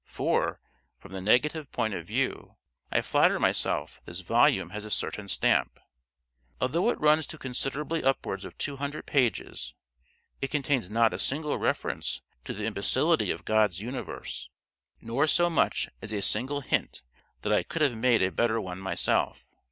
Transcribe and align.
for, 0.07 0.59
from 0.97 1.11
the 1.11 1.21
negative 1.21 1.71
point 1.71 1.93
of 1.93 2.07
view, 2.07 2.55
I 2.91 3.03
flatter 3.03 3.39
myself 3.39 4.01
this 4.05 4.21
volume 4.21 4.71
has 4.71 4.83
a 4.83 4.89
certain 4.89 5.29
stamp. 5.29 5.79
Although 6.59 6.89
it 6.89 6.99
runs 6.99 7.27
to 7.27 7.37
considerably 7.37 8.03
upwards 8.03 8.43
of 8.43 8.57
two 8.57 8.77
hundred 8.77 9.05
pages, 9.05 9.75
it 10.41 10.49
contains 10.49 10.89
not 10.89 11.13
a 11.13 11.19
single 11.19 11.59
reference 11.59 12.19
to 12.45 12.53
the 12.55 12.65
imbecility 12.65 13.29
of 13.29 13.45
God's 13.45 13.79
universe, 13.79 14.49
nor 15.01 15.27
so 15.27 15.51
much 15.51 15.87
as 16.01 16.11
a 16.11 16.23
single 16.23 16.61
hint 16.61 17.03
that 17.43 17.53
I 17.53 17.61
could 17.61 17.83
have 17.83 17.95
made 17.95 18.23
a 18.23 18.31
better 18.31 18.59
one 18.59 18.79
myself. 18.79 19.45